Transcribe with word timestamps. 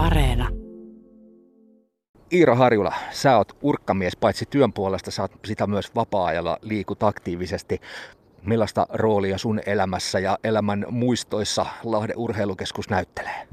Areena. 0.00 0.48
Iiro 2.32 2.54
Harjula, 2.54 2.92
sä 3.10 3.36
oot 3.36 3.56
urkkamies 3.62 4.16
paitsi 4.16 4.46
työn 4.50 4.72
puolesta, 4.72 5.10
sä 5.10 5.22
oot 5.22 5.32
sitä 5.44 5.66
myös 5.66 5.94
vapaa-ajalla 5.94 6.58
liikut 6.62 7.02
aktiivisesti. 7.02 7.80
Millaista 8.42 8.86
roolia 8.92 9.38
sun 9.38 9.60
elämässä 9.66 10.18
ja 10.18 10.38
elämän 10.44 10.86
muistoissa 10.90 11.66
Lahden 11.84 12.18
urheilukeskus 12.18 12.90
näyttelee? 12.90 13.48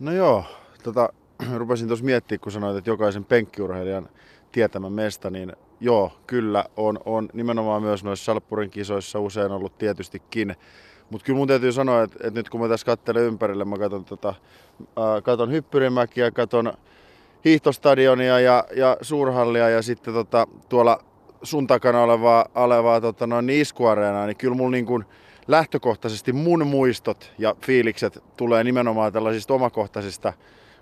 No 0.00 0.12
joo, 0.12 0.44
tota, 0.82 1.08
rupesin 1.56 1.88
tuossa 1.88 2.04
miettimään, 2.04 2.40
kun 2.40 2.52
sanoit, 2.52 2.76
että 2.76 2.90
jokaisen 2.90 3.24
penkkiurheilijan 3.24 4.08
tietämä 4.52 4.90
mesta, 4.90 5.30
niin 5.30 5.52
joo, 5.80 6.12
kyllä 6.26 6.64
on, 6.76 6.98
on 7.04 7.28
nimenomaan 7.32 7.82
myös 7.82 8.04
noissa 8.04 8.24
Salppurin 8.24 8.70
kisoissa 8.70 9.20
usein 9.20 9.52
ollut 9.52 9.78
tietystikin. 9.78 10.56
Mutta 11.12 11.24
kyllä 11.24 11.36
mun 11.36 11.48
täytyy 11.48 11.72
sanoa, 11.72 12.02
että, 12.02 12.16
että 12.20 12.40
nyt 12.40 12.50
kun 12.50 12.60
mä 12.60 12.68
tässä 12.68 12.86
katselen 12.86 13.22
ympärille, 13.22 13.64
mä 13.64 13.78
katson, 13.78 14.04
tota, 14.04 14.28
äh, 14.78 15.22
katon 15.22 15.52
Hyppyrimäkiä, 15.52 16.30
katon 16.30 16.72
hiihtostadionia 17.44 18.40
ja, 18.40 18.64
ja 18.76 18.96
suurhallia 19.00 19.68
ja 19.68 19.82
sitten 19.82 20.14
tota, 20.14 20.46
tuolla 20.68 21.04
sun 21.42 21.66
takana 21.66 22.02
olevaa, 22.02 22.46
olevaa 22.54 23.00
tota, 23.00 23.26
noin 23.26 23.50
iskuareenaa, 23.50 24.26
niin 24.26 24.36
kyllä 24.36 24.56
mulla 24.56 24.70
niin 24.70 24.86
kuin 24.86 25.04
lähtökohtaisesti 25.48 26.32
mun 26.32 26.66
muistot 26.66 27.32
ja 27.38 27.56
fiilikset 27.62 28.24
tulee 28.36 28.64
nimenomaan 28.64 29.12
tällaisista 29.12 29.54
omakohtaisista 29.54 30.32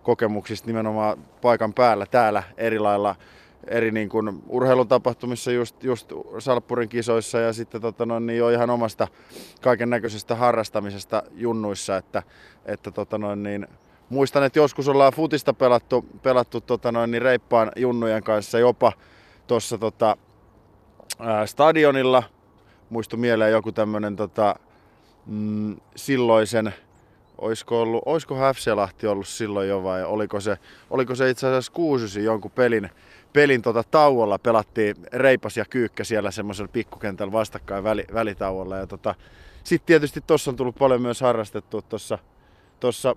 kokemuksista 0.03 0.67
nimenomaan 0.67 1.19
paikan 1.43 1.75
päällä 1.75 2.07
täällä 2.07 2.43
eri 2.57 2.79
lailla 2.79 3.17
eri 3.67 3.91
niin 3.91 4.09
kuin 4.09 4.43
urheilutapahtumissa, 4.49 5.53
just, 5.53 5.85
just 5.85 6.13
Salppurin 6.39 6.89
kisoissa 6.89 7.39
ja 7.39 7.53
sitten 7.53 7.81
tota 7.81 8.07
noin, 8.07 8.27
niin 8.27 8.39
jo 8.39 8.51
ihan 8.51 8.71
omasta 8.71 9.09
kaiken 9.61 9.91
näköisestä 9.91 10.35
harrastamisesta 10.35 11.23
junnuissa, 11.33 11.97
että, 11.97 12.23
että 12.65 12.91
tota 12.91 13.19
noin, 13.19 13.43
niin, 13.43 13.67
muistan, 14.09 14.43
että 14.43 14.59
joskus 14.59 14.89
ollaan 14.89 15.13
futista 15.13 15.53
pelattu, 15.55 16.07
pelattu 16.23 16.61
tota 16.61 16.93
noin, 16.93 17.11
niin 17.11 17.23
reippaan 17.23 17.73
junnujen 17.77 18.23
kanssa 18.23 18.59
jopa 18.59 18.93
tuossa 19.47 19.79
tota, 19.79 20.17
stadionilla. 21.47 22.23
Muistu 22.91 23.17
mieleen 23.17 23.53
joku 23.53 23.73
tämmönen 23.73 24.17
tota, 24.17 24.55
mm, 25.27 25.77
silloisen, 25.97 26.75
oisko, 27.41 27.83
ollut, 27.83 28.03
oisko 28.07 28.35
Häfselahti 28.35 29.07
ollut 29.07 29.29
silloin 29.29 29.69
jo 29.69 29.83
vai 29.83 30.05
oliko 30.05 30.41
se, 30.41 30.59
oliko 30.91 31.15
se 31.15 31.31
itse 31.31 31.47
asiassa 31.47 31.73
kuusysi 31.73 32.25
jonkun 32.25 32.51
pelin, 32.51 32.91
pelin 33.33 33.63
tota 33.63 33.83
tauolla 33.91 34.39
pelattiin 34.39 34.97
reipas 35.13 35.57
ja 35.57 35.65
kyykkä 35.65 36.05
siellä 36.05 36.31
semmoisella 36.31 36.71
pikkukentällä 36.73 37.33
vastakkain 37.33 37.85
väli, 37.85 38.05
välitauolla. 38.15 38.77
Ja 38.77 38.87
tota, 38.87 39.15
sitten 39.65 39.87
tietysti 39.87 40.21
tuossa 40.27 40.51
on 40.51 40.57
tullut 40.57 40.77
paljon 40.79 41.03
myös 41.03 41.21
harrastettua 41.21 41.83
tuossa 41.83 42.19
tossa, 42.81 43.17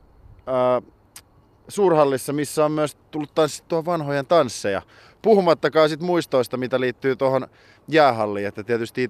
suurhallissa, 1.67 2.33
missä 2.33 2.65
on 2.65 2.71
myös 2.71 2.97
tullut 3.11 3.35
tanssittua 3.35 3.85
vanhojen 3.85 4.25
tansseja. 4.25 4.81
Puhumattakaan 5.21 5.89
sit 5.89 6.01
muistoista, 6.01 6.57
mitä 6.57 6.79
liittyy 6.79 7.15
tuohon 7.15 7.47
jäähalliin, 7.87 8.47
että 8.47 8.63
tietysti 8.63 9.09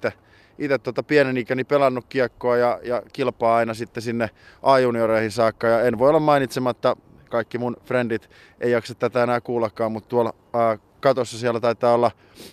itse 0.58 0.78
tota 0.78 1.02
pienen 1.02 1.36
ikäni 1.36 1.64
pelannut 1.64 2.04
kiekkoa 2.08 2.56
ja, 2.56 2.80
ja 2.82 3.02
kilpaa 3.12 3.56
aina 3.56 3.74
sitten 3.74 4.02
sinne 4.02 4.30
A-junioreihin 4.62 5.30
saakka. 5.30 5.66
Ja 5.66 5.82
en 5.82 5.98
voi 5.98 6.08
olla 6.08 6.20
mainitsematta, 6.20 6.96
kaikki 7.30 7.58
mun 7.58 7.76
frendit 7.84 8.30
ei 8.60 8.70
jaksa 8.70 8.94
tätä 8.94 9.22
enää 9.22 9.40
kuullakaan, 9.40 9.92
mutta 9.92 10.08
tuolla 10.08 10.34
ää, 10.52 10.78
katossa 11.00 11.38
siellä 11.38 11.60
taitaa 11.60 11.94
olla, 11.94 12.10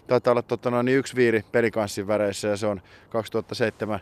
taitaa 0.07 0.31
olla 0.31 0.41
totta 0.41 0.71
noin, 0.71 0.85
niin 0.85 0.97
yksi 0.97 1.15
viiri 1.15 1.45
pelikanssin 1.51 2.07
väreissä 2.07 2.47
ja 2.47 2.57
se 2.57 2.67
on 2.67 2.81
2007 3.09 3.99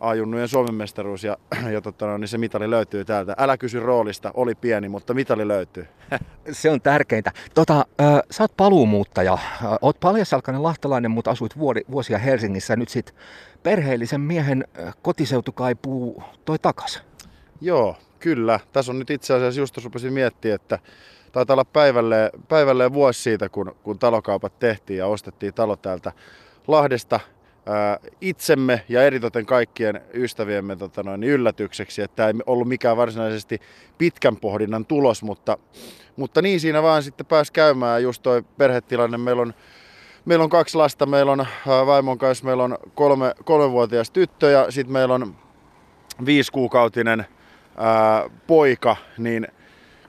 A-junnujen 0.00 0.48
Suomen 0.48 0.74
mestaruus 0.74 1.24
ja, 1.24 1.36
ja 1.72 1.80
totta, 1.80 2.06
no, 2.06 2.18
niin 2.18 2.28
se 2.28 2.38
mitali 2.38 2.70
löytyy 2.70 3.04
täältä. 3.04 3.34
Älä 3.38 3.56
kysy 3.56 3.80
roolista, 3.80 4.30
oli 4.34 4.54
pieni, 4.54 4.88
mutta 4.88 5.14
mitali 5.14 5.48
löytyy. 5.48 5.86
se 6.52 6.70
on 6.70 6.80
tärkeintä. 6.80 7.32
Tota, 7.54 7.86
äh, 8.00 8.20
sä 8.30 8.44
oot 8.44 8.56
paluumuuttaja. 8.56 9.32
Äh, 9.32 9.38
oot 9.80 10.00
paljasalkainen 10.00 10.62
lahtelainen, 10.62 11.10
mutta 11.10 11.30
asuit 11.30 11.58
vuori, 11.58 11.82
vuosia 11.90 12.18
Helsingissä. 12.18 12.76
Nyt 12.76 12.88
sit 12.88 13.14
perheellisen 13.62 14.20
miehen 14.20 14.64
äh, 14.78 14.94
kotiseutu 15.02 15.52
kaipuu 15.52 16.22
toi 16.44 16.58
takas. 16.58 17.02
Joo, 17.60 17.96
kyllä. 18.18 18.60
Tässä 18.72 18.92
on 18.92 18.98
nyt 18.98 19.10
itse 19.10 19.34
asiassa 19.34 19.60
just 19.60 19.84
rupesin 19.84 20.12
miettimään, 20.12 20.54
että 20.54 20.78
taitaa 21.32 21.54
olla 21.54 21.64
päivälleen, 21.64 22.30
päivälleen 22.48 22.92
vuosi 22.92 23.22
siitä, 23.22 23.48
kun, 23.48 23.76
kun 23.82 23.98
talokaupat 23.98 24.58
tehtiin 24.58 24.98
ja 24.98 25.06
ostettiin 25.06 25.54
talo 25.54 25.76
täältä 25.76 26.12
Lahdesta 26.68 27.20
itsemme 28.20 28.84
ja 28.88 29.02
eritoten 29.02 29.46
kaikkien 29.46 30.00
ystäviemme 30.14 30.76
tota 30.76 31.02
noin, 31.02 31.24
yllätykseksi, 31.24 32.02
että 32.02 32.16
tämä 32.16 32.28
ei 32.28 32.34
ollut 32.46 32.68
mikään 32.68 32.96
varsinaisesti 32.96 33.60
pitkän 33.98 34.36
pohdinnan 34.36 34.86
tulos, 34.86 35.22
mutta, 35.22 35.58
mutta 36.16 36.42
niin 36.42 36.60
siinä 36.60 36.82
vaan 36.82 37.02
sitten 37.02 37.26
pääsi 37.26 37.52
käymään 37.52 38.02
just 38.02 38.22
toi 38.22 38.42
perhetilanne. 38.58 39.18
Meillä 39.18 39.42
on, 39.42 39.54
meillä 40.24 40.42
on 40.42 40.50
kaksi 40.50 40.76
lasta, 40.76 41.06
meillä 41.06 41.32
on 41.32 41.46
vaimon 41.86 42.18
kanssa, 42.18 42.44
meillä 42.44 42.64
on 42.64 42.78
kolme, 42.94 43.34
kolmevuotias 43.44 44.10
tyttö 44.10 44.50
ja 44.50 44.70
sitten 44.70 44.92
meillä 44.92 45.14
on 45.14 45.36
viisikuukautinen 46.26 47.26
ää, 47.76 48.30
poika, 48.46 48.96
niin 49.18 49.48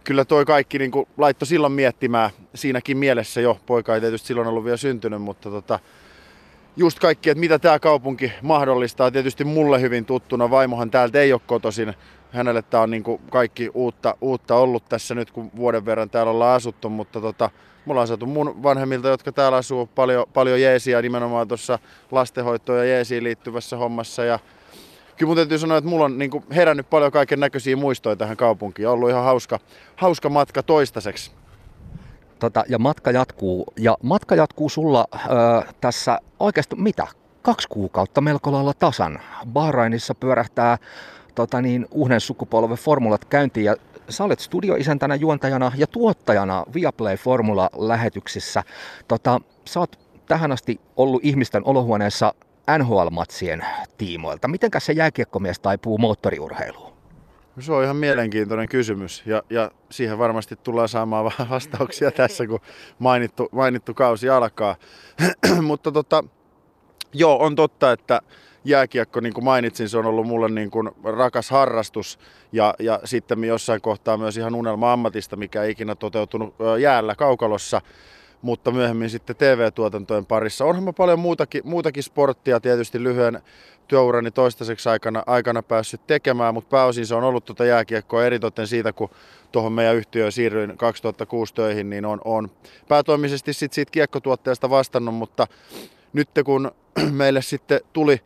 kyllä 0.04 0.26
toi 0.26 0.46
kaikki 0.46 0.80
niin 0.80 0.92
laittoi 1.18 1.48
silloin 1.48 1.74
miettimään 1.74 2.30
siinäkin 2.56 2.98
mielessä 2.98 3.42
jo. 3.42 3.60
Poika 3.66 3.96
ei 3.96 4.02
tietysti 4.02 4.28
silloin 4.28 4.48
ollut 4.48 4.64
vielä 4.64 4.78
syntynyt, 4.78 5.22
mutta 5.22 5.50
tota, 5.50 5.80
just 6.78 7.00
kaikki, 7.00 7.30
että 7.30 7.40
mitä 7.40 7.60
tämä 7.60 7.80
kaupunki 7.80 8.32
mahdollistaa. 8.42 9.12
Tietysti 9.12 9.44
mulle 9.44 9.82
hyvin 9.82 10.06
tuttuna, 10.06 10.50
vaimohan 10.50 10.92
täältä 10.92 11.20
ei 11.20 11.34
ole 11.34 11.42
kotoisin. 11.48 11.94
Hänelle 12.32 12.62
tämä 12.62 12.84
on 12.84 12.92
niin 12.92 13.04
kuin 13.04 13.22
kaikki 13.30 13.70
uutta, 13.74 14.16
uutta 14.22 14.56
ollut 14.56 14.90
tässä 14.90 15.16
nyt, 15.16 15.32
kun 15.32 15.52
vuoden 15.56 15.86
verran 15.86 16.10
täällä 16.10 16.32
ollaan 16.32 16.56
asuttu, 16.56 16.90
mutta 16.90 17.22
tota, 17.22 17.50
mulla 17.86 18.02
on 18.02 18.08
saatu 18.08 18.26
mun 18.26 18.64
vanhemmilta, 18.64 19.08
jotka 19.08 19.32
täällä 19.32 19.58
asuu, 19.58 19.90
paljon, 19.96 20.26
paljon 20.34 20.62
jeesiä 20.62 21.02
nimenomaan 21.02 21.48
tuossa 21.48 21.80
lastenhoitoon 22.12 22.80
ja 22.80 22.86
jeesiin 22.86 23.24
liittyvässä 23.24 23.78
hommassa. 23.78 24.24
Ja 24.24 24.40
kyllä 25.18 25.30
mun 25.30 25.36
täytyy 25.36 25.60
sanoa, 25.60 25.78
että 25.78 25.90
mulla 25.90 26.06
on 26.06 26.18
niin 26.18 26.32
kuin 26.32 26.44
herännyt 26.52 26.90
paljon 26.90 27.12
kaiken 27.12 27.40
näköisiä 27.40 27.76
muistoja 27.76 28.16
tähän 28.16 28.38
kaupunkiin. 28.38 28.88
On 28.88 28.94
ollut 28.94 29.10
ihan 29.10 29.24
hauska, 29.24 29.60
hauska 29.96 30.30
matka 30.30 30.64
toistaiseksi. 30.64 31.41
Tota, 32.42 32.64
ja 32.70 32.80
matka 32.80 33.12
jatkuu. 33.12 33.66
Ja 33.78 33.98
matka 34.04 34.36
jatkuu 34.36 34.70
sulla 34.70 35.08
ö, 35.14 35.18
tässä 35.82 36.20
oikeasti 36.40 36.76
mitä? 36.76 37.08
Kaksi 37.42 37.68
kuukautta 37.68 38.22
melko 38.22 38.52
lailla 38.52 38.74
tasan. 38.74 39.20
Bahrainissa 39.54 40.16
pyörähtää 40.16 40.78
tota 41.36 41.62
niin, 41.62 41.88
uuden 41.92 42.22
sukupolven 42.22 42.78
formulat 42.78 43.26
käyntiin 43.26 43.66
ja 43.66 43.76
sä 44.10 44.24
olet 44.24 44.40
studioisäntänä, 44.40 45.16
juontajana 45.16 45.72
ja 45.76 45.88
tuottajana 45.88 46.66
Viaplay 46.74 47.16
Formula-lähetyksissä. 47.16 48.64
Tota, 49.08 49.42
sä 49.66 49.80
oot 49.80 50.00
tähän 50.28 50.52
asti 50.52 50.80
ollut 50.98 51.26
ihmisten 51.26 51.62
olohuoneessa 51.66 52.34
NHL-matsien 52.78 53.66
tiimoilta. 53.98 54.48
Mitenkäs 54.48 54.86
se 54.86 54.94
jääkiekkomies 54.94 55.60
taipuu 55.60 55.98
moottoriurheiluun? 55.98 56.91
Se 57.62 57.74
on 57.74 57.84
ihan 57.84 57.96
mielenkiintoinen 57.96 58.70
kysymys 58.70 59.24
ja, 59.26 59.44
ja 59.50 59.72
siihen 59.92 60.18
varmasti 60.18 60.56
tullaan 60.56 60.90
saamaan 60.90 61.32
vastauksia 61.50 62.12
tässä, 62.22 62.48
kun 62.48 62.60
mainittu, 63.00 63.50
mainittu 63.52 63.94
kausi 63.94 64.30
alkaa. 64.30 64.76
Mutta 65.62 65.92
tota, 65.92 66.24
joo, 67.14 67.44
on 67.44 67.56
totta, 67.56 67.92
että 67.92 68.22
jääkiekko, 68.66 69.20
niin 69.20 69.34
kuin 69.34 69.44
mainitsin, 69.44 69.90
se 69.90 69.98
on 69.98 70.06
ollut 70.06 70.28
mulle 70.28 70.50
niin 70.50 70.72
kuin 70.72 70.90
rakas 71.04 71.50
harrastus 71.50 72.20
ja, 72.52 72.74
ja 72.80 73.00
sitten 73.04 73.44
jossain 73.44 73.82
kohtaa 73.82 74.18
myös 74.18 74.38
ihan 74.38 74.56
unelma 74.56 74.94
ammatista, 74.94 75.36
mikä 75.36 75.64
ei 75.64 75.72
ikinä 75.72 75.96
toteutunut 75.96 76.56
jäällä 76.80 77.16
kaukalossa 77.16 77.82
mutta 78.42 78.72
myöhemmin 78.72 79.10
sitten 79.10 79.36
TV-tuotantojen 79.36 80.26
parissa. 80.26 80.66
Onhan 80.66 80.84
mä 80.84 80.94
paljon 80.94 81.20
muutakin, 81.20 81.62
muutakin 81.66 82.04
sporttia 82.04 82.60
tietysti 82.60 83.04
lyhyen 83.04 83.42
työurani 83.88 84.32
toistaiseksi 84.32 84.90
aikana, 84.90 85.24
aikana 85.26 85.64
päässyt 85.64 86.08
tekemään, 86.08 86.54
mutta 86.54 86.70
pääosin 86.70 87.06
se 87.06 87.16
on 87.16 87.24
ollut 87.24 87.46
tuota 87.46 87.66
jääkiekkoa 87.66 88.26
eritoten 88.26 88.68
siitä, 88.68 88.94
kun 88.94 89.10
tuohon 89.52 89.74
meidän 89.74 89.96
yhtiöön 89.96 90.32
siirryin 90.32 90.78
2006 90.78 91.54
töihin, 91.54 91.90
niin 91.90 92.06
on, 92.06 92.22
on 92.26 92.50
päätoimisesti 92.88 93.54
sit 93.54 93.74
siitä 93.74 93.92
kiekkotuotteesta 93.92 94.70
vastannut, 94.70 95.16
mutta 95.16 95.48
nyt 96.14 96.30
kun 96.46 96.72
meille 97.12 97.42
sitten 97.42 97.82
tuli, 97.94 98.22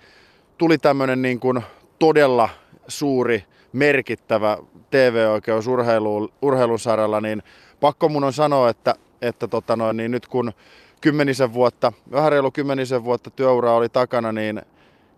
tuli 0.58 0.78
tämmöinen 0.78 1.22
niin 1.22 1.40
kuin 1.40 1.62
todella 2.00 2.50
suuri, 2.88 3.44
merkittävä 3.74 4.58
TV-oikeus 4.92 5.68
urheilu, 5.68 6.32
urheilun 6.42 6.80
saralla, 6.80 7.22
niin 7.22 7.44
pakko 7.80 8.10
mun 8.10 8.24
on 8.24 8.34
sanoa, 8.34 8.70
että, 8.70 8.96
että 9.22 9.48
tota 9.48 9.76
noin, 9.76 9.98
niin 9.98 10.12
nyt 10.12 10.28
kun 10.28 10.54
kymmenisen 11.02 11.54
vuotta, 11.54 11.94
vähän 12.12 12.32
reilu 12.32 12.52
kymmenisen 12.52 13.04
vuotta 13.04 13.30
työuraa 13.30 13.76
oli 13.76 13.90
takana, 13.90 14.32
niin 14.32 14.62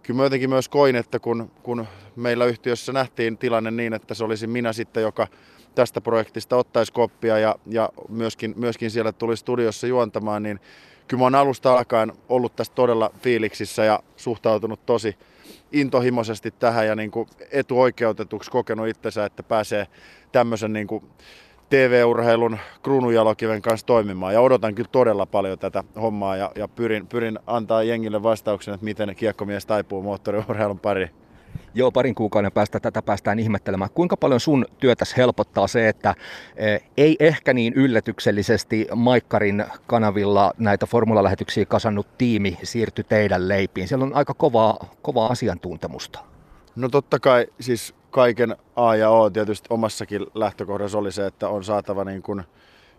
kyllä 0.04 0.18
mä 0.18 0.24
jotenkin 0.24 0.50
myös 0.50 0.70
koin, 0.70 0.96
että 0.96 1.20
kun, 1.20 1.52
kun 1.64 1.86
meillä 2.16 2.46
yhtiössä 2.46 2.94
nähtiin 2.94 3.38
tilanne 3.38 3.72
niin, 3.72 3.94
että 3.94 4.14
se 4.14 4.24
olisi 4.24 4.48
minä 4.48 4.74
sitten, 4.74 5.04
joka 5.04 5.28
tästä 5.76 6.02
projektista 6.02 6.58
ottaisi 6.58 6.94
koppia 6.94 7.40
ja, 7.40 7.56
ja 7.66 7.90
myöskin, 8.10 8.54
myöskin 8.58 8.92
siellä 8.92 9.12
tuli 9.12 9.38
studiossa 9.38 9.88
juontamaan, 9.88 10.44
niin 10.44 10.60
kyllä 11.08 11.22
mä 11.22 11.26
oon 11.26 11.36
alusta 11.36 11.74
alkaen 11.74 12.14
ollut 12.30 12.56
tästä 12.56 12.76
todella 12.76 13.12
fiiliksissä 13.22 13.86
ja 13.86 14.00
suhtautunut 14.16 14.86
tosi 14.86 15.16
intohimoisesti 15.72 16.52
tähän 16.52 16.88
ja 16.88 16.96
niin 16.96 17.12
kuin 17.12 17.30
etuoikeutetuksi 17.52 18.52
kokenut 18.52 18.88
itsensä, 18.88 19.26
että 19.26 19.44
pääsee 19.44 19.88
tämmöisen 20.32 20.74
niin 20.74 20.88
kuin 20.88 21.04
TV-urheilun 21.70 22.58
kruununjalokiven 22.84 23.62
kanssa 23.62 23.86
toimimaan. 23.86 24.34
Ja 24.34 24.42
odotan 24.42 24.76
kyllä 24.76 24.90
todella 24.92 25.26
paljon 25.26 25.60
tätä 25.60 25.84
hommaa 26.02 26.38
ja, 26.38 26.52
ja 26.56 26.68
pyrin, 26.68 27.08
pyrin 27.08 27.40
antaa 27.48 27.84
jengille 27.84 28.24
vastauksen, 28.24 28.74
että 28.74 28.86
miten 28.86 29.16
kiekkomies 29.16 29.66
taipuu 29.66 30.02
moottoriurheilun 30.02 30.80
pariin. 30.80 31.10
Joo, 31.74 31.92
parin 31.92 32.16
kuukauden 32.16 32.52
päästä 32.52 32.80
tätä 32.80 33.02
päästään 33.02 33.40
ihmettelemään. 33.40 33.90
Kuinka 33.94 34.18
paljon 34.18 34.40
sun 34.40 34.66
työtäs 34.80 35.18
helpottaa 35.18 35.68
se, 35.68 35.90
että 35.90 36.16
eh, 36.56 36.82
ei 36.98 37.16
ehkä 37.20 37.54
niin 37.54 37.74
yllätyksellisesti 37.74 38.88
Maikkarin 38.96 39.66
kanavilla 39.88 40.54
näitä 40.58 40.86
formulalähetyksiä 40.86 41.66
kasannut 41.66 42.08
tiimi 42.18 42.58
siirtyi 42.64 43.04
teidän 43.04 43.48
leipiin? 43.48 43.88
Siellä 43.88 44.06
on 44.06 44.16
aika 44.16 44.34
kovaa, 44.34 44.90
kovaa 45.02 45.28
asiantuntemusta. 45.28 46.20
No 46.76 46.90
totta 46.90 47.20
kai 47.20 47.48
siis 47.60 47.96
kaiken 48.18 48.56
A 48.76 48.96
ja 48.96 49.10
O 49.10 49.30
tietysti 49.30 49.68
omassakin 49.70 50.26
lähtökohdassa 50.34 50.98
oli 50.98 51.12
se, 51.12 51.26
että 51.26 51.50
on 51.50 51.64
saatava 51.64 52.04
niin 52.04 52.22
kuin 52.22 52.44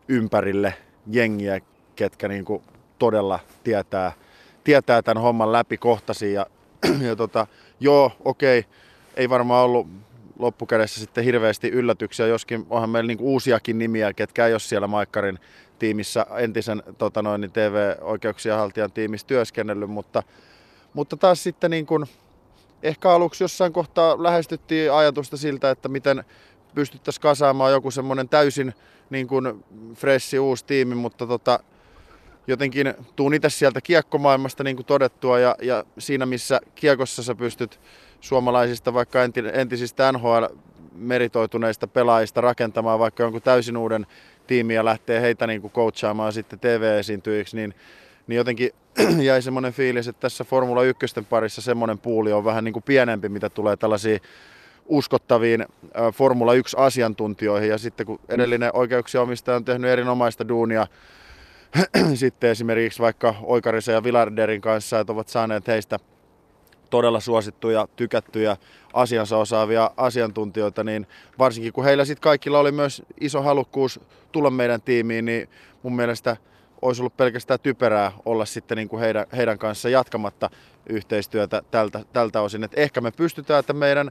ympärille 0.08 0.74
jengiä, 1.10 1.60
ketkä 1.96 2.28
niin 2.28 2.44
kuin 2.44 2.62
todella 2.98 3.38
tietää, 3.64 4.12
tietää 4.64 5.02
tämän 5.02 5.22
homman 5.22 5.52
läpi 5.52 5.76
kohtasi. 5.76 6.32
Ja, 6.32 6.46
ja 7.08 7.16
tota, 7.16 7.46
joo, 7.80 8.12
okei, 8.24 8.64
ei 9.16 9.30
varmaan 9.30 9.64
ollut 9.64 9.86
loppukädessä 10.38 11.00
sitten 11.00 11.24
hirveästi 11.24 11.68
yllätyksiä, 11.68 12.26
joskin 12.26 12.66
onhan 12.70 12.90
meillä 12.90 13.08
niin 13.08 13.20
uusiakin 13.20 13.78
nimiä, 13.78 14.12
ketkä 14.12 14.46
ei 14.46 14.52
ole 14.52 14.60
siellä 14.60 14.86
Maikkarin 14.86 15.38
tiimissä 15.78 16.26
entisen 16.36 16.82
tota 16.98 17.22
noin, 17.22 17.40
niin 17.40 17.52
TV-oikeuksia 17.52 18.56
haltijan 18.56 18.92
tiimissä 18.92 19.26
työskennellyt, 19.26 19.90
mutta, 19.90 20.22
mutta 20.94 21.16
taas 21.16 21.42
sitten 21.42 21.70
niin 21.70 21.86
kuin, 21.86 22.06
ehkä 22.82 23.10
aluksi 23.10 23.44
jossain 23.44 23.72
kohtaa 23.72 24.22
lähestyttiin 24.22 24.92
ajatusta 24.92 25.36
siltä, 25.36 25.70
että 25.70 25.88
miten 25.88 26.24
pystyttäisiin 26.74 27.22
kasaamaan 27.22 27.72
joku 27.72 27.90
semmoinen 27.90 28.28
täysin 28.28 28.74
niin 29.10 29.28
kuin 29.28 29.64
freshi 29.94 30.38
uusi 30.38 30.64
tiimi, 30.64 30.94
mutta 30.94 31.26
tota, 31.26 31.60
jotenkin 32.46 32.94
tuun 33.16 33.34
itse 33.34 33.50
sieltä 33.50 33.80
kiekkomaailmasta 33.80 34.64
niin 34.64 34.76
kuin 34.76 34.86
todettua 34.86 35.38
ja, 35.38 35.56
ja 35.62 35.84
siinä 35.98 36.26
missä 36.26 36.60
kiekossa 36.74 37.22
sä 37.22 37.34
pystyt 37.34 37.80
suomalaisista 38.20 38.94
vaikka 38.94 39.18
entisistä 39.52 40.12
NHL 40.12 40.44
meritoituneista 40.92 41.86
pelaajista 41.86 42.40
rakentamaan 42.40 42.98
vaikka 42.98 43.22
jonkun 43.22 43.42
täysin 43.42 43.76
uuden 43.76 44.06
tiimiä 44.46 44.74
ja 44.74 44.84
lähtee 44.84 45.20
heitä 45.20 45.46
niin 45.46 45.60
kuin 45.60 45.72
coachaamaan 45.72 46.32
sitten 46.32 46.58
TV-esiintyjiksi, 46.58 47.56
niin 47.56 47.74
niin 48.28 48.36
jotenkin 48.36 48.70
jäi 49.28 49.42
semmoinen 49.42 49.72
fiilis, 49.72 50.08
että 50.08 50.20
tässä 50.20 50.44
Formula 50.44 50.82
1 50.82 51.06
parissa 51.30 51.62
semmoinen 51.62 51.98
puuli 51.98 52.32
on 52.32 52.44
vähän 52.44 52.64
niin 52.64 52.72
kuin 52.72 52.82
pienempi, 52.82 53.28
mitä 53.28 53.50
tulee 53.50 53.76
tällaisiin 53.76 54.20
uskottaviin 54.86 55.66
Formula 56.14 56.52
1-asiantuntijoihin. 56.54 57.68
Ja 57.68 57.78
sitten 57.78 58.06
kun 58.06 58.20
edellinen 58.28 58.70
oikeuksia 58.72 59.22
omistaja 59.22 59.56
on 59.56 59.64
tehnyt 59.64 59.90
erinomaista 59.90 60.48
duunia 60.48 60.86
sitten 62.14 62.50
esimerkiksi 62.50 63.02
vaikka 63.02 63.34
Oikarisen 63.42 63.92
ja 63.92 64.04
Villarderin 64.04 64.60
kanssa, 64.60 65.00
että 65.00 65.12
ovat 65.12 65.28
saaneet 65.28 65.66
heistä 65.66 65.98
todella 66.90 67.20
suosittuja, 67.20 67.88
tykättyjä, 67.96 68.56
asiansa 68.92 69.36
osaavia 69.36 69.90
asiantuntijoita, 69.96 70.84
niin 70.84 71.06
varsinkin 71.38 71.72
kun 71.72 71.84
heillä 71.84 72.04
sitten 72.04 72.22
kaikilla 72.22 72.58
oli 72.58 72.72
myös 72.72 73.02
iso 73.20 73.42
halukkuus 73.42 74.00
tulla 74.32 74.50
meidän 74.50 74.82
tiimiin, 74.82 75.24
niin 75.24 75.48
mun 75.82 75.96
mielestä– 75.96 76.36
olisi 76.82 77.02
ollut 77.02 77.16
pelkästään 77.16 77.60
typerää 77.60 78.12
olla 78.24 78.44
sitten 78.44 78.76
niin 78.76 78.88
kuin 78.88 79.00
heidän, 79.00 79.26
heidän 79.36 79.58
kanssa 79.58 79.88
jatkamatta 79.88 80.50
yhteistyötä 80.88 81.62
tältä, 81.70 82.00
tältä 82.12 82.40
osin. 82.40 82.64
Et 82.64 82.72
ehkä 82.76 83.00
me 83.00 83.10
pystytään, 83.10 83.60
että 83.60 83.72
meidän 83.72 84.10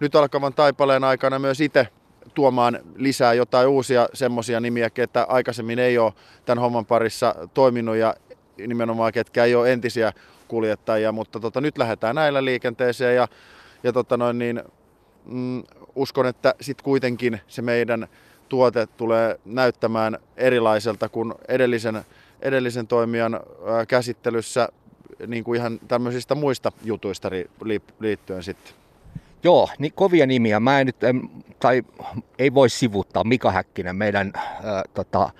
nyt 0.00 0.14
alkavan 0.14 0.54
taipaleen 0.54 1.04
aikana 1.04 1.38
myös 1.38 1.60
itse 1.60 1.88
tuomaan 2.34 2.78
lisää 2.96 3.34
jotain 3.34 3.68
uusia 3.68 4.08
semmoisia 4.14 4.60
nimiä, 4.60 4.90
että 4.96 5.26
aikaisemmin 5.28 5.78
ei 5.78 5.98
ole 5.98 6.12
tämän 6.44 6.62
homman 6.62 6.86
parissa 6.86 7.34
toiminut 7.54 7.96
ja 7.96 8.14
nimenomaan 8.66 9.12
ketkä 9.12 9.44
ei 9.44 9.54
ole 9.54 9.72
entisiä 9.72 10.12
kuljettajia, 10.48 11.12
mutta 11.12 11.40
tota, 11.40 11.60
nyt 11.60 11.78
lähdetään 11.78 12.14
näillä 12.14 12.44
liikenteeseen 12.44 13.16
ja, 13.16 13.28
ja 13.82 13.92
tota 13.92 14.16
noin, 14.16 14.38
niin, 14.38 14.62
mm, 15.24 15.62
uskon, 15.94 16.26
että 16.26 16.54
sitten 16.60 16.84
kuitenkin 16.84 17.40
se 17.46 17.62
meidän 17.62 18.08
tuote 18.50 18.86
tulee 18.86 19.40
näyttämään 19.44 20.18
erilaiselta 20.36 21.08
kuin 21.08 21.34
edellisen, 21.48 22.04
edellisen 22.42 22.86
toimijan 22.86 23.40
käsittelyssä 23.88 24.68
niin 25.26 25.44
kuin 25.44 25.60
ihan 25.60 25.80
tämmöisistä 25.88 26.34
muista 26.34 26.72
jutuista 26.84 27.30
liittyen 28.00 28.42
sitten. 28.42 28.74
Joo, 29.42 29.68
niin 29.78 29.92
kovia 29.92 30.26
nimiä. 30.26 30.60
Mä 30.60 30.80
en 30.80 30.86
nyt, 30.86 31.04
en, 31.04 31.30
tai 31.60 31.82
ei 32.38 32.54
voi 32.54 32.68
sivuttaa 32.68 33.24
Mika 33.24 33.50
Häkkinen, 33.50 33.96
meidän 33.96 34.32
äh, 34.36 34.82
tota, 34.94 35.30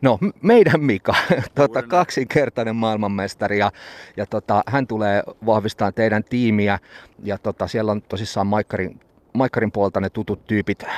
No, 0.00 0.18
meidän 0.42 0.80
Mika, 0.80 1.14
tota, 1.54 1.82
kaksinkertainen 1.82 2.76
maailmanmestari 2.76 3.58
ja, 3.58 3.72
ja 4.16 4.26
tota, 4.26 4.62
hän 4.66 4.86
tulee 4.86 5.22
vahvistamaan 5.46 5.94
teidän 5.94 6.24
tiimiä 6.24 6.78
ja 7.22 7.38
tota, 7.38 7.66
siellä 7.66 7.92
on 7.92 8.02
tosissaan 8.02 8.46
Maikkarin, 8.46 9.00
Maikkarin 9.32 9.72
puolta 9.72 10.00
ne 10.00 10.10
tutut 10.10 10.46
tyypit. 10.46 10.82
Öö, 10.82 10.88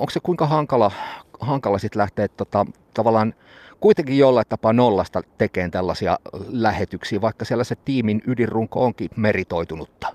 onko 0.00 0.10
se 0.10 0.20
kuinka 0.20 0.46
hankala, 0.46 0.92
hankala 1.40 1.78
sitten 1.78 2.00
lähteä 2.00 2.28
tota, 2.28 2.66
tavallaan 2.94 3.34
kuitenkin 3.80 4.18
jollain 4.18 4.46
tapaa 4.48 4.72
nollasta 4.72 5.22
tekemään 5.38 5.70
tällaisia 5.70 6.18
lähetyksiä, 6.48 7.20
vaikka 7.20 7.44
siellä 7.44 7.64
se 7.64 7.76
tiimin 7.84 8.22
ydinrunko 8.26 8.84
onkin 8.84 9.10
meritoitunutta? 9.16 10.14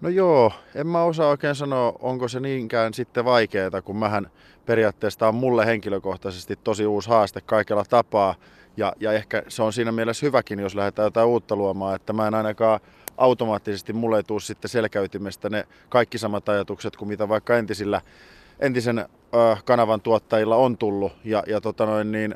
No 0.00 0.08
joo, 0.08 0.52
en 0.74 0.86
mä 0.86 1.02
osaa 1.02 1.28
oikein 1.28 1.54
sanoa, 1.54 1.92
onko 1.98 2.28
se 2.28 2.40
niinkään 2.40 2.94
sitten 2.94 3.24
vaikeaa, 3.24 3.82
kun 3.84 3.96
mähän 3.96 4.30
periaatteessa 4.66 5.28
on 5.28 5.34
mulle 5.34 5.66
henkilökohtaisesti 5.66 6.58
tosi 6.64 6.86
uusi 6.86 7.08
haaste 7.08 7.40
kaikella 7.40 7.84
tapaa. 7.84 8.34
Ja, 8.76 8.92
ja 9.00 9.12
ehkä 9.12 9.42
se 9.48 9.62
on 9.62 9.72
siinä 9.72 9.92
mielessä 9.92 10.26
hyväkin, 10.26 10.58
jos 10.58 10.74
lähdetään 10.74 11.06
jotain 11.06 11.28
uutta 11.28 11.56
luomaan, 11.56 11.96
että 11.96 12.12
mä 12.12 12.26
en 12.26 12.34
ainakaan 12.34 12.80
automaattisesti 13.16 13.92
mulle 13.92 14.16
ei 14.16 14.22
tule 14.22 14.40
sitten 14.40 14.68
selkäytimestä 14.68 15.50
ne 15.50 15.66
kaikki 15.88 16.18
samat 16.18 16.48
ajatukset 16.48 16.96
kuin 16.96 17.08
mitä 17.08 17.28
vaikka 17.28 17.56
entisillä 17.56 18.00
entisen 18.60 18.98
äh, 18.98 19.64
kanavan 19.64 20.00
tuottajilla 20.00 20.56
on 20.56 20.78
tullut. 20.78 21.12
Ja, 21.24 21.42
ja 21.46 21.60
tota 21.60 21.86
noin, 21.86 22.12
niin, 22.12 22.34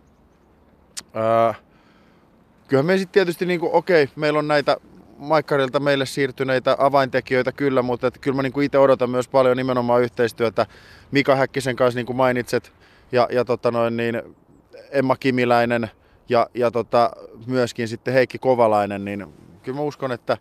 äh, 1.16 1.60
kyllähän 2.68 2.86
me 2.86 2.98
sitten 2.98 3.12
tietysti, 3.12 3.46
niin 3.46 3.60
kuin, 3.60 3.72
okei, 3.72 4.08
meillä 4.16 4.38
on 4.38 4.48
näitä 4.48 4.76
Maikkarilta 5.18 5.80
meille 5.80 6.06
siirtyneitä 6.06 6.76
avaintekijöitä 6.78 7.52
kyllä, 7.52 7.82
mutta 7.82 8.06
että 8.06 8.20
kyllä 8.20 8.36
mä 8.36 8.42
niin 8.42 8.62
itse 8.62 8.78
odotan 8.78 9.10
myös 9.10 9.28
paljon 9.28 9.56
nimenomaan 9.56 10.02
yhteistyötä 10.02 10.66
Mika 11.10 11.36
Häkkisen 11.36 11.76
kanssa, 11.76 11.98
niin 11.98 12.06
kuin 12.06 12.16
mainitset, 12.16 12.72
ja, 13.12 13.28
ja 13.32 13.44
tota 13.44 13.70
noin, 13.70 13.96
niin 13.96 14.22
Emma 14.90 15.16
Kimiläinen 15.16 15.90
ja, 16.28 16.46
ja 16.54 16.70
tota, 16.70 17.10
myöskin 17.46 17.88
sitten 17.88 18.14
Heikki 18.14 18.38
Kovalainen, 18.38 19.04
niin 19.04 19.26
kyllä 19.62 19.78
mä 19.78 19.82
uskon, 19.82 20.12
että 20.12 20.36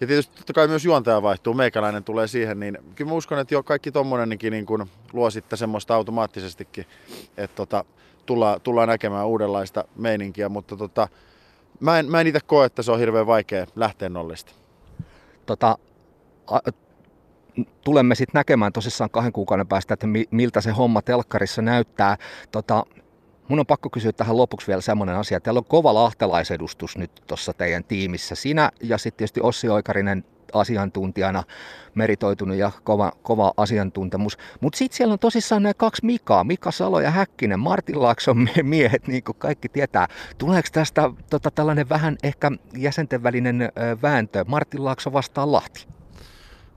ja 0.00 0.06
tietysti 0.06 0.36
totta 0.36 0.52
kai 0.52 0.68
myös 0.68 0.84
juontaja 0.84 1.22
vaihtuu, 1.22 1.54
meikäläinen 1.54 2.04
tulee 2.04 2.26
siihen, 2.26 2.60
niin 2.60 2.78
kyllä 2.94 3.10
mä 3.10 3.14
uskon, 3.14 3.38
että 3.38 3.54
jo 3.54 3.62
kaikki 3.62 3.92
tommonenkin 3.92 4.50
niin 4.50 4.66
kuin 4.66 4.90
luo 5.12 5.30
sitten 5.30 5.58
semmoista 5.58 5.94
automaattisestikin, 5.94 6.86
että 7.36 7.56
tota, 7.56 7.84
tullaan, 8.26 8.60
tullaan 8.60 8.88
näkemään 8.88 9.26
uudenlaista 9.26 9.84
meininkiä, 9.96 10.48
mutta 10.48 10.76
tota, 10.76 11.08
mä 11.80 11.98
en, 11.98 12.10
mä 12.10 12.20
en 12.20 12.26
itse 12.26 12.40
koe, 12.46 12.66
että 12.66 12.82
se 12.82 12.92
on 12.92 12.98
hirveän 12.98 13.26
vaikea 13.26 13.66
lähteä 13.76 14.08
nollista. 14.08 14.52
Tota, 15.46 15.78
a, 16.46 16.58
tulemme 17.84 18.14
sitten 18.14 18.38
näkemään 18.38 18.72
tosissaan 18.72 19.10
kahden 19.10 19.32
kuukauden 19.32 19.66
päästä, 19.66 19.94
että 19.94 20.06
miltä 20.30 20.60
se 20.60 20.70
homma 20.70 21.02
telkkarissa 21.02 21.62
näyttää. 21.62 22.16
Tota, 22.52 22.84
Mun 23.48 23.60
on 23.60 23.66
pakko 23.66 23.90
kysyä 23.90 24.12
tähän 24.12 24.36
lopuksi 24.36 24.66
vielä 24.66 24.80
semmoinen 24.80 25.16
asia. 25.16 25.40
Teillä 25.40 25.58
on 25.58 25.64
kova 25.64 25.94
lahtelaisedustus 25.94 26.98
nyt 26.98 27.10
tuossa 27.26 27.52
teidän 27.52 27.84
tiimissä. 27.84 28.34
Sinä 28.34 28.70
ja 28.82 28.98
sitten 28.98 29.18
tietysti 29.18 29.40
Ossi 29.40 29.68
Oikarinen 29.68 30.24
asiantuntijana 30.52 31.42
meritoitunut 31.94 32.56
ja 32.56 32.70
kova, 32.84 33.12
kova 33.22 33.52
asiantuntemus. 33.56 34.38
Mutta 34.60 34.76
sitten 34.76 34.96
siellä 34.96 35.12
on 35.12 35.18
tosissaan 35.18 35.62
nämä 35.62 35.74
kaksi 35.74 36.06
Mikaa, 36.06 36.44
Mika 36.44 36.70
Salo 36.70 37.00
ja 37.00 37.10
Häkkinen, 37.10 37.60
Martin 37.60 38.02
Laakson 38.02 38.48
miehet, 38.62 39.08
niin 39.08 39.24
kuin 39.24 39.36
kaikki 39.38 39.68
tietää. 39.68 40.08
Tuleeko 40.38 40.68
tästä 40.72 41.10
tota, 41.30 41.50
tällainen 41.50 41.88
vähän 41.88 42.16
ehkä 42.22 42.50
jäsenten 42.76 43.22
välinen 43.22 43.72
vääntö, 44.02 44.44
Martin 44.48 44.84
Laakso 44.84 45.12
vastaan 45.12 45.52
Lahti? 45.52 45.86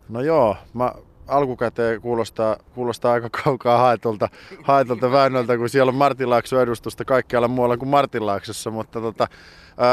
No 0.10 0.22
joo, 0.22 0.56
mä 0.74 0.92
alkukäteen 1.28 2.02
kuulostaa, 2.02 2.58
kuulostaa 2.76 3.14
aika 3.14 3.30
kaukaa 3.44 3.78
haetulta, 3.78 4.30
haetulta 4.64 5.12
väännöltä, 5.12 5.58
kun 5.58 5.70
siellä 5.70 5.90
on 5.90 5.96
Martin 5.96 6.30
Laakso 6.30 6.62
edustusta 6.62 7.06
kaikkialla 7.06 7.48
muualla 7.48 7.78
kuin 7.78 7.90
Martin 7.90 8.26
Laaksossa, 8.26 8.72
mutta 8.72 9.02
tota, 9.02 9.28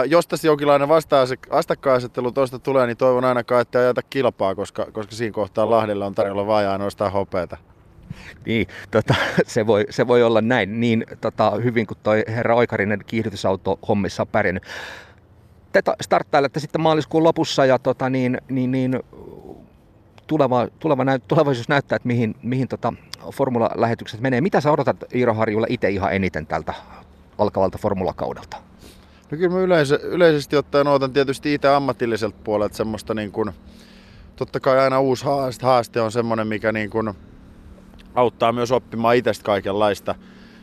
jos 0.06 0.26
tässä 0.26 0.46
jonkinlainen 0.46 0.88
vastakkainasettelu 1.50 2.32
tuosta 2.32 2.58
tulee, 2.58 2.86
niin 2.86 2.96
toivon 2.96 3.24
ainakaan, 3.24 3.62
että 3.62 3.78
ajata 3.78 4.02
kilpaa, 4.02 4.54
koska, 4.54 4.86
koska 4.92 5.14
siinä 5.14 5.32
kohtaa 5.32 5.70
Lahdella 5.70 6.06
on 6.06 6.14
tarjolla 6.14 6.46
vain 6.46 6.68
ainoastaan 6.68 7.12
hopeeta. 7.12 7.56
Niin, 8.46 8.66
tota, 8.90 9.14
se, 9.46 9.66
voi, 9.66 9.86
se 9.90 10.06
voi 10.06 10.22
olla 10.22 10.40
näin 10.40 10.80
niin 10.80 11.04
tota, 11.20 11.50
hyvin 11.50 11.86
kuin 11.86 11.98
toi 12.02 12.24
herra 12.28 12.54
Oikarinen 12.54 13.00
kiihdytysauto 13.06 13.78
hommissa 13.88 14.22
on 14.22 14.28
pärjännyt. 14.28 14.62
Te 15.72 15.82
starttailette 16.00 16.60
sitten 16.60 16.80
maaliskuun 16.80 17.24
lopussa 17.24 17.66
ja 17.66 17.78
tota, 17.78 18.10
niin, 18.10 18.38
niin, 18.48 18.70
niin, 18.70 19.00
tuleva, 20.26 20.68
tuleva 20.78 21.04
tulevaisuus 21.28 21.68
näyttää, 21.68 21.96
että 21.96 22.06
mihin, 22.06 22.36
mihin 22.42 22.68
tota 22.68 22.92
formula-lähetykset 23.32 24.20
menee. 24.20 24.40
Mitä 24.40 24.60
sä 24.60 24.72
odotat 24.72 25.04
Iiro 25.14 25.34
Harjulla 25.34 25.66
itse 25.70 25.90
ihan 25.90 26.12
eniten 26.12 26.46
tältä 26.46 26.74
alkavalta 27.38 27.78
formulakaudelta? 27.78 28.56
No 29.30 29.38
kyllä 29.38 29.54
mä 29.54 29.60
yleensä, 29.60 29.98
yleisesti 30.02 30.56
ottaen 30.56 30.86
odotan 30.86 31.12
tietysti 31.12 31.54
itse 31.54 31.68
ammatilliselta 31.68 32.36
puolelta 32.44 32.76
semmoista 32.76 33.14
niin 33.14 33.32
kuin, 33.32 33.50
totta 34.36 34.60
kai 34.60 34.78
aina 34.78 35.00
uusi 35.00 35.24
haaste, 35.24 35.66
haaste 35.66 36.00
on 36.00 36.12
semmoinen, 36.12 36.46
mikä 36.46 36.72
niin 36.72 36.90
kuin 36.90 37.14
auttaa 38.14 38.52
myös 38.52 38.72
oppimaan 38.72 39.16
itsestä 39.16 39.44
kaikenlaista. 39.44 40.14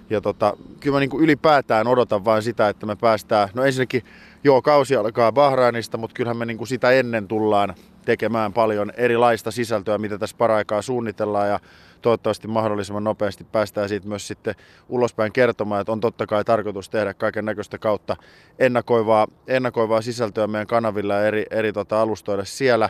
Ja 0.09 0.21
tota, 0.21 0.57
kyllä 0.79 0.95
mä 0.95 0.99
niin 0.99 1.09
kuin 1.09 1.23
ylipäätään 1.23 1.87
odotan 1.87 2.25
vain 2.25 2.43
sitä, 2.43 2.69
että 2.69 2.85
me 2.85 2.95
päästään, 2.95 3.49
no 3.53 3.63
ensinnäkin 3.63 4.03
joo, 4.43 4.61
kausi 4.61 4.95
alkaa 4.95 5.31
Bahrainista, 5.31 5.97
mutta 5.97 6.13
kyllähän 6.13 6.37
me 6.37 6.45
niin 6.45 6.57
kuin 6.57 6.67
sitä 6.67 6.91
ennen 6.91 7.27
tullaan 7.27 7.75
tekemään 8.05 8.53
paljon 8.53 8.91
erilaista 8.97 9.51
sisältöä, 9.51 9.97
mitä 9.97 10.17
tässä 10.17 10.35
paraikaa 10.37 10.81
suunnitellaan 10.81 11.49
ja 11.49 11.59
toivottavasti 12.01 12.47
mahdollisimman 12.47 13.03
nopeasti 13.03 13.43
päästään 13.43 13.89
siitä 13.89 14.07
myös 14.07 14.27
sitten 14.27 14.55
ulospäin 14.89 15.31
kertomaan, 15.31 15.81
että 15.81 15.91
on 15.91 15.99
totta 15.99 16.27
kai 16.27 16.43
tarkoitus 16.43 16.89
tehdä 16.89 17.13
kaiken 17.13 17.45
näköistä 17.45 17.77
kautta 17.77 18.15
ennakoivaa, 18.59 19.27
ennakoivaa 19.47 20.01
sisältöä 20.01 20.47
meidän 20.47 20.67
kanavilla 20.67 21.13
ja 21.13 21.27
eri, 21.27 21.45
eri 21.51 21.73
tota, 21.73 22.01
alustoille 22.01 22.45
siellä. 22.45 22.89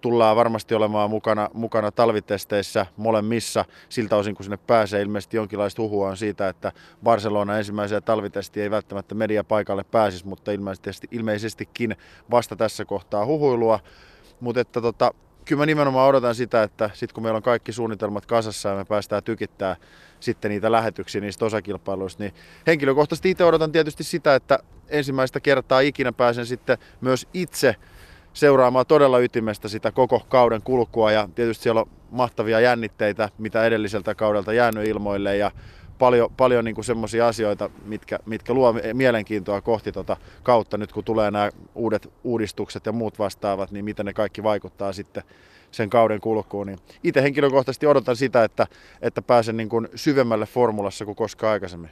Tullaan 0.00 0.36
varmasti 0.36 0.74
olemaan 0.74 1.10
mukana, 1.10 1.48
mukana 1.54 1.90
talvitesteissä 1.90 2.86
molemmissa 2.96 3.64
siltä 3.88 4.16
osin, 4.16 4.34
kun 4.34 4.44
sinne 4.44 4.56
pääsee. 4.56 5.02
Ilmeisesti 5.02 5.36
jonkinlaista 5.36 5.82
huhua 5.82 6.08
on 6.08 6.16
siitä, 6.16 6.48
että 6.48 6.72
Barcelona 7.02 7.58
ensimmäiseen 7.58 8.02
talvitestiin 8.02 8.62
ei 8.62 8.70
välttämättä 8.70 9.14
media 9.14 9.44
paikalle 9.44 9.84
pääsisi, 9.84 10.26
mutta 10.26 10.52
ilmeisesti, 10.52 11.08
ilmeisestikin 11.10 11.96
vasta 12.30 12.56
tässä 12.56 12.84
kohtaa 12.84 13.26
huhuilua. 13.26 13.80
Mutta 14.40 14.60
että 14.60 14.80
tota, 14.80 15.14
kyllä 15.44 15.60
mä 15.60 15.66
nimenomaan 15.66 16.08
odotan 16.08 16.34
sitä, 16.34 16.62
että 16.62 16.90
sitten 16.94 17.14
kun 17.14 17.22
meillä 17.22 17.36
on 17.36 17.42
kaikki 17.42 17.72
suunnitelmat 17.72 18.26
kasassa 18.26 18.68
ja 18.68 18.74
me 18.74 18.84
päästään 18.84 19.22
tykittää 19.22 19.76
sitten 20.20 20.50
niitä 20.50 20.72
lähetyksiä 20.72 21.20
niistä 21.20 21.44
osakilpailuista, 21.44 22.22
niin 22.22 22.34
henkilökohtaisesti 22.66 23.30
itse 23.30 23.44
odotan 23.44 23.72
tietysti 23.72 24.04
sitä, 24.04 24.34
että 24.34 24.58
ensimmäistä 24.88 25.40
kertaa 25.40 25.80
ikinä 25.80 26.12
pääsen 26.12 26.46
sitten 26.46 26.78
myös 27.00 27.28
itse 27.34 27.76
seuraamaan 28.32 28.86
todella 28.86 29.18
ytimestä 29.18 29.68
sitä 29.68 29.92
koko 29.92 30.20
kauden 30.28 30.62
kulkua 30.62 31.12
ja 31.12 31.28
tietysti 31.34 31.62
siellä 31.62 31.80
on 31.80 31.88
mahtavia 32.10 32.60
jännitteitä, 32.60 33.28
mitä 33.38 33.64
edelliseltä 33.64 34.14
kaudelta 34.14 34.52
jäänyt 34.52 34.86
ilmoille 34.86 35.36
ja 35.36 35.50
paljon, 35.98 36.30
paljon 36.36 36.64
niin 36.64 36.84
semmoisia 36.84 37.28
asioita, 37.28 37.70
mitkä, 37.84 38.18
mitkä 38.26 38.54
luo 38.54 38.74
mielenkiintoa 38.92 39.60
kohti 39.60 39.92
tota 39.92 40.16
kautta 40.42 40.78
nyt 40.78 40.92
kun 40.92 41.04
tulee 41.04 41.30
nämä 41.30 41.50
uudet 41.74 42.12
uudistukset 42.24 42.86
ja 42.86 42.92
muut 42.92 43.18
vastaavat, 43.18 43.70
niin 43.70 43.84
miten 43.84 44.06
ne 44.06 44.12
kaikki 44.12 44.42
vaikuttaa 44.42 44.92
sitten 44.92 45.22
sen 45.70 45.90
kauden 45.90 46.20
kulkuun. 46.20 46.66
Niin 46.66 46.78
itse 47.04 47.22
henkilökohtaisesti 47.22 47.86
odotan 47.86 48.16
sitä, 48.16 48.44
että, 48.44 48.66
että 49.02 49.22
pääsen 49.22 49.56
niin 49.56 49.68
kuin 49.68 49.88
syvemmälle 49.94 50.46
formulassa 50.46 51.04
kuin 51.04 51.16
koskaan 51.16 51.52
aikaisemmin. 51.52 51.90